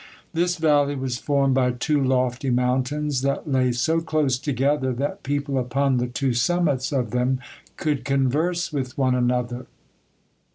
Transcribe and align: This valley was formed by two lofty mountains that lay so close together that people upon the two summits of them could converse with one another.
This 0.33 0.55
valley 0.55 0.95
was 0.95 1.19
formed 1.19 1.53
by 1.53 1.73
two 1.73 2.03
lofty 2.03 2.49
mountains 2.49 3.21
that 3.21 3.47
lay 3.47 3.71
so 3.71 4.01
close 4.01 4.39
together 4.39 4.93
that 4.93 5.21
people 5.21 5.59
upon 5.59 5.97
the 5.97 6.07
two 6.07 6.33
summits 6.33 6.91
of 6.91 7.11
them 7.11 7.39
could 7.77 8.03
converse 8.03 8.73
with 8.73 8.97
one 8.97 9.13
another. 9.13 9.67